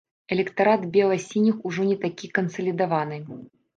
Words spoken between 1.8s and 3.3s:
не такі кансалідаваны.